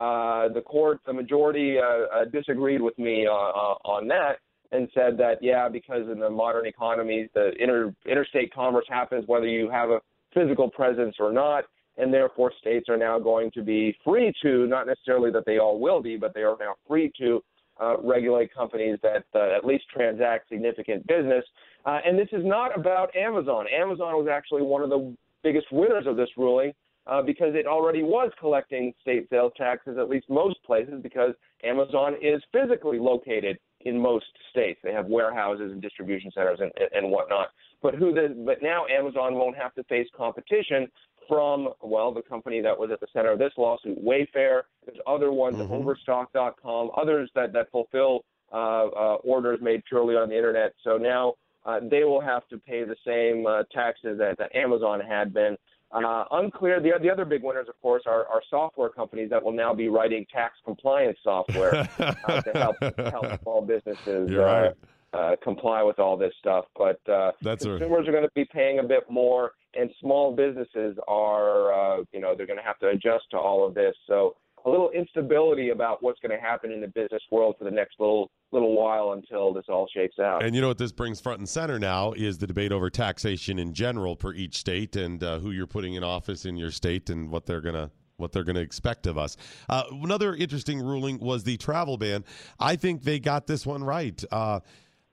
uh, 0.00 0.48
the 0.48 0.60
court, 0.60 1.00
the 1.06 1.12
majority 1.12 1.78
uh, 1.78 1.82
uh 1.82 2.24
disagreed 2.24 2.82
with 2.82 2.98
me 2.98 3.26
uh, 3.28 3.32
uh, 3.32 3.76
on 3.84 4.08
that 4.08 4.38
and 4.74 4.88
said 4.92 5.16
that 5.18 5.38
yeah, 5.40 5.68
because 5.68 6.08
in 6.10 6.18
the 6.18 6.28
modern 6.28 6.66
economy, 6.66 7.28
the 7.34 7.52
inter, 7.60 7.94
interstate 8.06 8.52
commerce 8.52 8.84
happens 8.88 9.24
whether 9.26 9.46
you 9.46 9.70
have 9.70 9.90
a 9.90 10.00
physical 10.34 10.68
presence 10.68 11.16
or 11.18 11.32
not. 11.32 11.64
and 11.96 12.12
therefore 12.12 12.52
states 12.60 12.88
are 12.88 12.96
now 12.96 13.20
going 13.20 13.52
to 13.52 13.62
be 13.62 13.96
free 14.04 14.32
to, 14.42 14.66
not 14.66 14.84
necessarily 14.84 15.30
that 15.30 15.46
they 15.46 15.58
all 15.58 15.78
will 15.78 16.02
be, 16.02 16.16
but 16.16 16.34
they 16.34 16.42
are 16.42 16.56
now 16.58 16.74
free 16.88 17.10
to 17.16 17.40
uh, 17.80 17.96
regulate 18.02 18.52
companies 18.52 18.98
that 19.02 19.24
uh, 19.34 19.56
at 19.56 19.64
least 19.64 19.84
transact 19.92 20.48
significant 20.48 21.06
business. 21.06 21.44
Uh, 21.86 22.00
and 22.04 22.18
this 22.18 22.28
is 22.32 22.44
not 22.44 22.76
about 22.76 23.14
Amazon. 23.14 23.66
Amazon 23.72 24.14
was 24.14 24.26
actually 24.30 24.62
one 24.62 24.82
of 24.82 24.90
the 24.90 25.14
biggest 25.44 25.66
winners 25.70 26.06
of 26.06 26.16
this 26.16 26.28
ruling 26.36 26.72
uh, 27.06 27.22
because 27.22 27.54
it 27.54 27.66
already 27.66 28.02
was 28.02 28.30
collecting 28.40 28.92
state 29.00 29.28
sales 29.30 29.52
taxes, 29.56 29.96
at 29.98 30.08
least 30.08 30.28
most 30.28 30.62
places, 30.64 30.94
because 31.02 31.32
Amazon 31.62 32.14
is 32.20 32.42
physically 32.52 32.98
located 32.98 33.58
in 33.84 34.00
most 34.00 34.26
states. 34.50 34.80
They 34.82 34.92
have 34.92 35.06
warehouses 35.06 35.72
and 35.72 35.82
distribution 35.82 36.30
centers 36.34 36.58
and, 36.60 36.72
and 36.92 37.10
whatnot. 37.10 37.48
But 37.82 37.94
who 37.94 38.12
the, 38.12 38.34
but 38.44 38.62
now 38.62 38.86
Amazon 38.86 39.34
won't 39.34 39.56
have 39.56 39.74
to 39.74 39.84
face 39.84 40.08
competition 40.16 40.88
from 41.28 41.70
well 41.82 42.12
the 42.12 42.22
company 42.22 42.60
that 42.60 42.78
was 42.78 42.90
at 42.90 43.00
the 43.00 43.06
center 43.12 43.32
of 43.32 43.38
this 43.38 43.52
lawsuit, 43.56 44.02
Wayfair. 44.04 44.62
There's 44.84 44.98
other 45.06 45.32
ones, 45.32 45.56
mm-hmm. 45.56 45.72
Overstock.com, 45.72 46.90
others 46.96 47.30
that 47.34 47.52
that 47.52 47.70
fulfill 47.70 48.24
uh, 48.52 48.86
uh, 48.86 49.14
orders 49.24 49.58
made 49.60 49.84
purely 49.86 50.14
on 50.14 50.28
the 50.28 50.36
internet. 50.36 50.74
So 50.82 50.96
now 50.96 51.34
uh, 51.66 51.80
they 51.90 52.04
will 52.04 52.20
have 52.20 52.46
to 52.48 52.58
pay 52.58 52.84
the 52.84 52.96
same 53.06 53.46
uh, 53.46 53.64
taxes 53.72 54.18
that, 54.18 54.38
that 54.38 54.54
Amazon 54.54 55.00
had 55.00 55.32
been. 55.32 55.56
Uh, 55.94 56.24
unclear. 56.32 56.80
The, 56.80 56.92
the 57.00 57.08
other 57.10 57.24
big 57.24 57.44
winners, 57.44 57.68
of 57.68 57.80
course, 57.80 58.02
are, 58.06 58.26
are 58.26 58.42
software 58.50 58.88
companies 58.88 59.30
that 59.30 59.42
will 59.42 59.52
now 59.52 59.72
be 59.72 59.88
writing 59.88 60.26
tax 60.32 60.54
compliance 60.64 61.16
software 61.22 61.88
uh, 61.98 62.40
to 62.40 62.50
help 62.52 62.76
help 62.98 63.40
small 63.42 63.62
businesses 63.62 64.28
uh, 64.32 64.36
right. 64.36 64.72
uh, 65.12 65.36
comply 65.42 65.84
with 65.84 66.00
all 66.00 66.16
this 66.16 66.32
stuff. 66.40 66.64
But 66.76 67.00
uh, 67.08 67.30
That's 67.42 67.64
consumers 67.64 68.06
a... 68.06 68.08
are 68.08 68.12
going 68.12 68.24
to 68.24 68.30
be 68.34 68.44
paying 68.44 68.80
a 68.80 68.82
bit 68.82 69.08
more, 69.08 69.52
and 69.74 69.88
small 70.00 70.34
businesses 70.34 70.98
are, 71.06 71.72
uh, 71.72 72.04
you 72.12 72.20
know, 72.20 72.34
they're 72.34 72.46
going 72.46 72.58
to 72.58 72.64
have 72.64 72.80
to 72.80 72.88
adjust 72.88 73.30
to 73.30 73.38
all 73.38 73.64
of 73.64 73.74
this. 73.74 73.94
So 74.08 74.34
a 74.64 74.70
little 74.70 74.90
instability 74.90 75.70
about 75.70 76.02
what's 76.02 76.18
going 76.20 76.36
to 76.36 76.42
happen 76.42 76.72
in 76.72 76.80
the 76.80 76.88
business 76.88 77.22
world 77.30 77.56
for 77.58 77.64
the 77.64 77.70
next 77.70 77.96
little 77.98 78.30
little 78.50 78.74
while 78.74 79.12
until 79.12 79.52
this 79.52 79.64
all 79.68 79.86
shakes 79.92 80.18
out. 80.18 80.42
And 80.44 80.54
you 80.54 80.60
know 80.60 80.68
what 80.68 80.78
this 80.78 80.92
brings 80.92 81.20
front 81.20 81.40
and 81.40 81.48
center 81.48 81.78
now 81.78 82.12
is 82.12 82.38
the 82.38 82.46
debate 82.46 82.72
over 82.72 82.88
taxation 82.88 83.58
in 83.58 83.74
general 83.74 84.16
for 84.16 84.32
each 84.32 84.56
state 84.56 84.96
and 84.96 85.22
uh, 85.22 85.38
who 85.40 85.50
you're 85.50 85.66
putting 85.66 85.94
in 85.94 86.04
office 86.04 86.44
in 86.44 86.56
your 86.56 86.70
state 86.70 87.10
and 87.10 87.30
what 87.30 87.46
they're 87.46 87.60
going 87.60 87.74
to 87.74 87.90
what 88.16 88.30
they're 88.30 88.44
going 88.44 88.54
to 88.54 88.62
expect 88.62 89.08
of 89.08 89.18
us. 89.18 89.36
Uh, 89.68 89.82
another 89.90 90.36
interesting 90.36 90.80
ruling 90.80 91.18
was 91.18 91.42
the 91.42 91.56
travel 91.56 91.96
ban. 91.96 92.24
I 92.60 92.76
think 92.76 93.02
they 93.02 93.18
got 93.18 93.48
this 93.48 93.66
one 93.66 93.82
right. 93.82 94.22
Uh, 94.30 94.60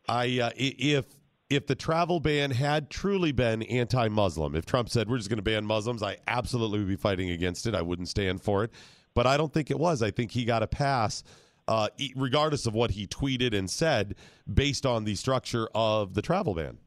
I 0.07 0.39
uh, 0.39 0.51
if 0.55 1.05
if 1.49 1.67
the 1.67 1.75
travel 1.75 2.21
ban 2.21 2.51
had 2.51 2.89
truly 2.89 3.33
been 3.33 3.63
anti-Muslim, 3.63 4.55
if 4.55 4.65
Trump 4.65 4.87
said 4.87 5.09
we're 5.09 5.17
just 5.17 5.29
going 5.29 5.37
to 5.37 5.43
ban 5.43 5.65
Muslims, 5.65 6.01
I 6.01 6.17
absolutely 6.27 6.79
would 6.79 6.87
be 6.87 6.95
fighting 6.95 7.31
against 7.31 7.67
it. 7.67 7.75
I 7.75 7.81
wouldn't 7.81 8.07
stand 8.07 8.41
for 8.41 8.63
it 8.63 8.71
but 9.13 9.27
I 9.27 9.37
don't 9.37 9.53
think 9.53 9.71
it 9.71 9.79
was. 9.79 10.01
I 10.01 10.11
think 10.11 10.31
he 10.31 10.45
got 10.45 10.63
a 10.63 10.67
pass, 10.67 11.23
uh, 11.67 11.89
regardless 12.15 12.65
of 12.65 12.73
what 12.73 12.91
he 12.91 13.07
tweeted 13.07 13.57
and 13.57 13.69
said, 13.69 14.15
based 14.51 14.85
on 14.85 15.03
the 15.03 15.15
structure 15.15 15.67
of 15.73 16.13
the 16.13 16.21
travel 16.21 16.53
ban. 16.53 16.77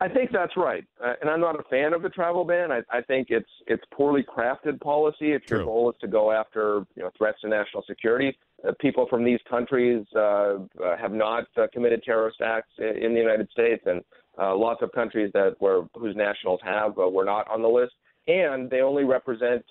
I 0.00 0.08
think 0.08 0.32
that's 0.32 0.56
right, 0.56 0.84
uh, 1.02 1.12
and 1.20 1.30
I'm 1.30 1.40
not 1.40 1.58
a 1.58 1.62
fan 1.70 1.94
of 1.94 2.02
the 2.02 2.08
travel 2.08 2.44
ban. 2.44 2.72
I, 2.72 2.80
I 2.90 3.00
think 3.00 3.28
it's 3.30 3.48
it's 3.68 3.82
poorly 3.92 4.24
crafted 4.24 4.80
policy. 4.80 5.32
If 5.32 5.48
your 5.48 5.64
goal 5.64 5.88
is 5.90 5.96
to 6.00 6.08
go 6.08 6.32
after 6.32 6.84
you 6.96 7.04
know 7.04 7.10
threats 7.16 7.40
to 7.42 7.48
national 7.48 7.84
security, 7.86 8.36
uh, 8.68 8.72
people 8.80 9.06
from 9.08 9.24
these 9.24 9.38
countries 9.48 10.04
uh, 10.16 10.18
uh 10.18 10.96
have 11.00 11.12
not 11.12 11.44
uh, 11.56 11.68
committed 11.72 12.02
terrorist 12.02 12.40
acts 12.42 12.72
in, 12.78 13.04
in 13.04 13.14
the 13.14 13.20
United 13.20 13.48
States, 13.50 13.82
and 13.86 14.02
uh, 14.38 14.54
lots 14.54 14.82
of 14.82 14.90
countries 14.92 15.30
that 15.32 15.54
were 15.60 15.86
whose 15.94 16.16
nationals 16.16 16.60
have 16.64 16.96
were 16.96 17.24
not 17.24 17.48
on 17.48 17.62
the 17.62 17.68
list, 17.68 17.94
and 18.26 18.68
they 18.68 18.80
only 18.80 19.04
represent 19.04 19.64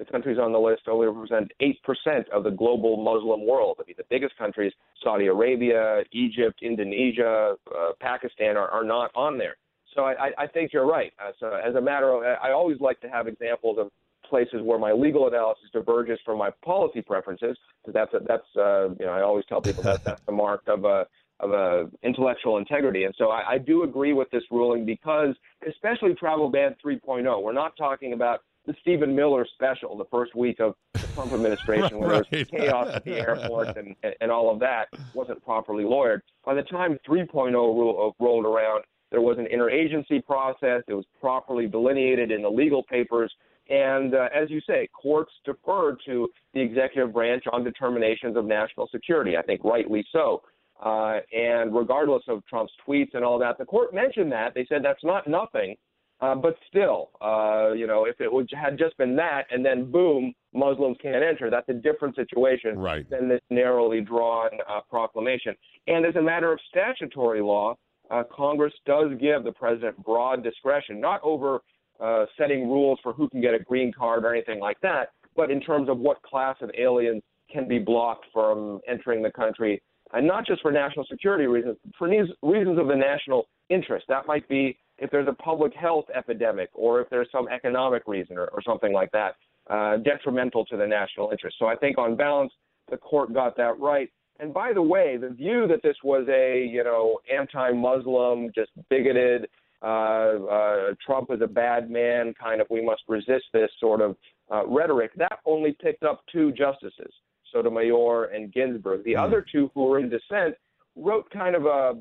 the 0.00 0.10
countries 0.10 0.38
on 0.38 0.50
the 0.50 0.58
list 0.58 0.82
only 0.88 1.06
represent 1.06 1.52
8% 1.60 2.28
of 2.30 2.42
the 2.42 2.50
global 2.50 2.96
Muslim 2.96 3.46
world. 3.46 3.76
I 3.80 3.84
mean, 3.86 3.96
the 3.98 4.04
biggest 4.08 4.36
countries, 4.38 4.72
Saudi 5.04 5.26
Arabia, 5.26 6.02
Egypt, 6.12 6.60
Indonesia, 6.62 7.54
uh, 7.68 7.92
Pakistan, 8.00 8.56
are, 8.56 8.68
are 8.68 8.82
not 8.82 9.10
on 9.14 9.36
there. 9.36 9.56
So 9.94 10.04
I, 10.04 10.30
I 10.38 10.46
think 10.46 10.72
you're 10.72 10.86
right. 10.86 11.12
Uh, 11.22 11.32
so 11.38 11.52
as 11.52 11.74
a 11.74 11.80
matter 11.80 12.12
of, 12.14 12.22
I 12.22 12.52
always 12.52 12.80
like 12.80 13.00
to 13.00 13.08
have 13.08 13.28
examples 13.28 13.76
of 13.78 13.90
places 14.28 14.62
where 14.62 14.78
my 14.78 14.92
legal 14.92 15.28
analysis 15.28 15.64
diverges 15.72 16.18
from 16.24 16.38
my 16.38 16.50
policy 16.64 17.02
preferences, 17.02 17.58
because 17.82 17.92
that's 17.92 18.14
a, 18.14 18.24
that's 18.26 18.46
uh, 18.56 18.88
you 19.00 19.04
know 19.04 19.12
I 19.12 19.22
always 19.22 19.44
tell 19.48 19.60
people 19.60 19.82
that 19.82 20.00
that's 20.04 20.20
the 20.26 20.32
mark 20.32 20.62
of 20.68 20.84
a 20.84 21.06
of 21.40 21.50
a 21.50 21.90
intellectual 22.04 22.58
integrity. 22.58 23.04
And 23.04 23.14
so 23.18 23.30
I, 23.30 23.54
I 23.54 23.58
do 23.58 23.82
agree 23.82 24.12
with 24.12 24.30
this 24.30 24.44
ruling 24.50 24.86
because, 24.86 25.34
especially 25.68 26.14
travel 26.14 26.50
ban 26.50 26.76
3.0, 26.84 27.42
we're 27.42 27.52
not 27.52 27.76
talking 27.76 28.12
about 28.12 28.42
the 28.66 28.74
Stephen 28.80 29.14
Miller 29.14 29.46
special, 29.54 29.96
the 29.96 30.04
first 30.10 30.34
week 30.34 30.60
of 30.60 30.74
the 30.94 31.00
Trump 31.14 31.32
administration, 31.32 31.98
where 31.98 32.10
right. 32.10 32.26
there 32.30 32.40
was 32.40 32.48
chaos 32.48 32.88
at 32.94 33.04
the 33.04 33.14
airport 33.14 33.76
and, 33.76 33.96
and 34.20 34.30
all 34.30 34.52
of 34.52 34.60
that 34.60 34.88
wasn't 35.14 35.42
properly 35.44 35.84
lawyered. 35.84 36.20
By 36.44 36.54
the 36.54 36.62
time 36.62 36.98
3.0 37.08 37.52
ro- 37.52 38.08
uh, 38.08 38.24
rolled 38.24 38.44
around, 38.44 38.84
there 39.10 39.20
was 39.20 39.38
an 39.38 39.46
interagency 39.46 40.24
process. 40.24 40.82
It 40.86 40.94
was 40.94 41.04
properly 41.20 41.66
delineated 41.66 42.30
in 42.30 42.42
the 42.42 42.48
legal 42.48 42.82
papers. 42.82 43.32
And 43.68 44.14
uh, 44.14 44.28
as 44.34 44.50
you 44.50 44.60
say, 44.66 44.88
courts 45.00 45.32
deferred 45.44 45.98
to 46.06 46.28
the 46.54 46.60
executive 46.60 47.12
branch 47.12 47.44
on 47.52 47.64
determinations 47.64 48.36
of 48.36 48.44
national 48.44 48.88
security. 48.88 49.36
I 49.36 49.42
think 49.42 49.62
rightly 49.64 50.04
so. 50.12 50.42
Uh, 50.84 51.20
and 51.32 51.74
regardless 51.74 52.22
of 52.28 52.44
Trump's 52.46 52.72
tweets 52.86 53.14
and 53.14 53.24
all 53.24 53.38
that, 53.38 53.58
the 53.58 53.64
court 53.64 53.94
mentioned 53.94 54.32
that. 54.32 54.54
They 54.54 54.64
said 54.68 54.82
that's 54.82 55.04
not 55.04 55.28
nothing. 55.28 55.76
Uh, 56.20 56.34
but 56.34 56.54
still, 56.68 57.10
uh, 57.22 57.72
you 57.72 57.86
know, 57.86 58.04
if 58.04 58.20
it 58.20 58.30
would, 58.30 58.48
had 58.54 58.76
just 58.76 58.96
been 58.98 59.16
that, 59.16 59.44
and 59.50 59.64
then 59.64 59.90
boom, 59.90 60.34
Muslims 60.52 60.98
can't 61.00 61.24
enter, 61.24 61.48
that's 61.48 61.68
a 61.70 61.74
different 61.74 62.14
situation 62.14 62.78
right. 62.78 63.08
than 63.08 63.28
this 63.28 63.40
narrowly 63.48 64.02
drawn 64.02 64.50
uh, 64.68 64.80
proclamation. 64.90 65.54
And 65.86 66.04
as 66.04 66.16
a 66.16 66.22
matter 66.22 66.52
of 66.52 66.58
statutory 66.68 67.40
law, 67.40 67.76
uh, 68.10 68.24
Congress 68.34 68.74
does 68.84 69.12
give 69.18 69.44
the 69.44 69.52
president 69.52 69.96
broad 70.04 70.42
discretion, 70.42 71.00
not 71.00 71.20
over 71.22 71.60
uh, 72.00 72.26
setting 72.36 72.68
rules 72.68 72.98
for 73.02 73.12
who 73.12 73.28
can 73.28 73.40
get 73.40 73.54
a 73.54 73.58
green 73.58 73.92
card 73.92 74.24
or 74.24 74.34
anything 74.34 74.60
like 74.60 74.80
that, 74.80 75.10
but 75.36 75.50
in 75.50 75.60
terms 75.60 75.88
of 75.88 75.98
what 75.98 76.20
class 76.22 76.56
of 76.60 76.70
aliens 76.76 77.22
can 77.50 77.66
be 77.66 77.78
blocked 77.78 78.26
from 78.32 78.80
entering 78.88 79.22
the 79.22 79.30
country, 79.30 79.82
and 80.12 80.26
not 80.26 80.46
just 80.46 80.60
for 80.60 80.72
national 80.72 81.06
security 81.06 81.46
reasons, 81.46 81.76
for 81.98 82.08
reasons 82.08 82.78
of 82.78 82.88
the 82.88 82.96
national 82.96 83.46
interest. 83.68 84.04
That 84.08 84.26
might 84.26 84.48
be 84.48 84.76
if 85.00 85.10
there's 85.10 85.28
a 85.28 85.32
public 85.32 85.74
health 85.74 86.04
epidemic 86.14 86.70
or 86.74 87.00
if 87.00 87.08
there's 87.10 87.28
some 87.32 87.48
economic 87.48 88.02
reason 88.06 88.38
or, 88.38 88.46
or 88.48 88.62
something 88.62 88.92
like 88.92 89.10
that 89.12 89.34
uh, 89.68 89.96
detrimental 89.98 90.64
to 90.66 90.76
the 90.76 90.86
national 90.86 91.30
interest. 91.30 91.56
So 91.58 91.66
I 91.66 91.76
think 91.76 91.98
on 91.98 92.16
balance, 92.16 92.52
the 92.90 92.96
court 92.96 93.32
got 93.32 93.56
that 93.56 93.78
right. 93.78 94.10
And 94.38 94.54
by 94.54 94.72
the 94.72 94.82
way, 94.82 95.16
the 95.16 95.30
view 95.30 95.66
that 95.68 95.82
this 95.82 95.96
was 96.02 96.26
a 96.28 96.66
you 96.66 96.82
know 96.82 97.18
anti-Muslim, 97.32 98.50
just 98.54 98.70
bigoted, 98.88 99.46
uh, 99.82 99.86
uh, 99.86 100.94
Trump 101.04 101.30
is 101.30 101.40
a 101.42 101.46
bad 101.46 101.90
man, 101.90 102.34
kind 102.40 102.60
of 102.60 102.66
we 102.70 102.84
must 102.84 103.02
resist 103.08 103.44
this 103.52 103.70
sort 103.78 104.00
of 104.00 104.16
uh, 104.52 104.66
rhetoric, 104.66 105.12
that 105.16 105.38
only 105.46 105.76
picked 105.80 106.02
up 106.02 106.22
two 106.32 106.52
justices, 106.52 107.12
Sotomayor 107.52 108.24
and 108.26 108.52
Ginsburg. 108.52 109.04
The 109.04 109.14
mm. 109.14 109.24
other 109.24 109.44
two 109.50 109.70
who 109.74 109.84
were 109.84 109.98
in 109.98 110.10
dissent 110.10 110.54
wrote 110.96 111.30
kind 111.30 111.54
of 111.54 111.66
a 111.66 111.94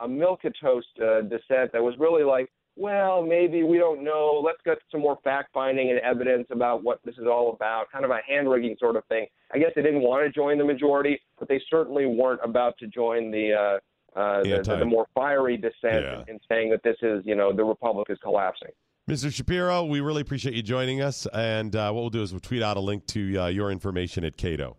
a 0.00 0.08
milk 0.08 0.40
toast 0.60 0.88
uh, 1.00 1.22
dissent 1.22 1.72
that 1.72 1.82
was 1.82 1.94
really 1.98 2.24
like, 2.24 2.50
well, 2.76 3.22
maybe 3.22 3.62
we 3.62 3.78
don't 3.78 4.02
know. 4.02 4.42
Let's 4.44 4.60
get 4.64 4.78
some 4.90 5.00
more 5.00 5.18
fact 5.22 5.50
finding 5.52 5.90
and 5.90 5.98
evidence 6.00 6.46
about 6.50 6.82
what 6.82 7.00
this 7.04 7.14
is 7.16 7.26
all 7.26 7.52
about. 7.52 7.90
Kind 7.92 8.04
of 8.04 8.10
a 8.10 8.20
hand 8.26 8.48
wringing 8.50 8.76
sort 8.78 8.96
of 8.96 9.04
thing. 9.06 9.26
I 9.52 9.58
guess 9.58 9.70
they 9.76 9.82
didn't 9.82 10.02
want 10.02 10.24
to 10.24 10.32
join 10.32 10.58
the 10.58 10.64
majority, 10.64 11.20
but 11.38 11.48
they 11.48 11.60
certainly 11.68 12.06
weren't 12.06 12.40
about 12.42 12.78
to 12.78 12.86
join 12.86 13.30
the. 13.30 13.52
Uh, 13.52 13.78
uh, 14.18 14.42
the, 14.42 14.60
the, 14.64 14.76
the, 14.78 14.84
more 14.84 15.06
fiery 15.14 15.56
dissent 15.56 16.04
yeah. 16.04 16.22
in, 16.22 16.30
in 16.30 16.40
saying 16.48 16.68
that 16.68 16.82
this 16.82 16.96
is, 17.00 17.22
you 17.24 17.36
know, 17.36 17.54
the 17.54 17.62
republic 17.62 18.08
is 18.10 18.18
collapsing. 18.20 18.70
Mr. 19.08 19.32
Shapiro, 19.32 19.84
we 19.84 20.00
really 20.00 20.20
appreciate 20.20 20.54
you 20.54 20.62
joining 20.62 21.00
us. 21.00 21.28
And 21.32 21.76
uh, 21.76 21.92
what 21.92 22.00
we'll 22.00 22.10
do 22.10 22.22
is 22.22 22.32
we'll 22.32 22.40
tweet 22.40 22.60
out 22.60 22.76
a 22.76 22.80
link 22.80 23.06
to 23.06 23.38
uh, 23.38 23.46
your 23.46 23.70
information 23.70 24.24
at 24.24 24.36
Cato. 24.36 24.76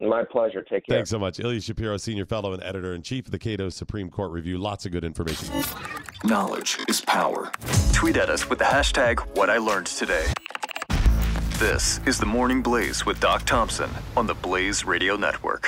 My 0.00 0.24
pleasure. 0.24 0.62
Take 0.62 0.86
care. 0.86 0.96
Thanks 0.96 1.10
so 1.10 1.18
much. 1.18 1.38
Ilya 1.38 1.60
Shapiro, 1.60 1.96
Senior 1.96 2.26
Fellow 2.26 2.52
and 2.52 2.62
Editor 2.62 2.94
in 2.94 3.02
Chief 3.02 3.26
of 3.26 3.30
the 3.32 3.38
Cato 3.38 3.68
Supreme 3.68 4.10
Court 4.10 4.32
Review. 4.32 4.58
Lots 4.58 4.86
of 4.86 4.92
good 4.92 5.04
information. 5.04 5.48
Knowledge 6.24 6.78
is 6.88 7.00
power. 7.00 7.52
Tweet 7.92 8.16
at 8.16 8.28
us 8.28 8.50
with 8.50 8.58
the 8.58 8.64
hashtag 8.64 9.20
What 9.36 9.50
I 9.50 9.58
Learned 9.58 9.86
Today. 9.86 10.26
This 11.58 12.00
is 12.04 12.18
the 12.18 12.26
Morning 12.26 12.62
Blaze 12.62 13.06
with 13.06 13.20
Doc 13.20 13.44
Thompson 13.44 13.88
on 14.16 14.26
the 14.26 14.34
Blaze 14.34 14.84
Radio 14.84 15.16
Network. 15.16 15.62